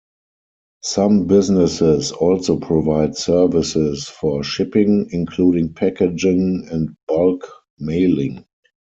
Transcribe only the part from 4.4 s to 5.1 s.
shipping,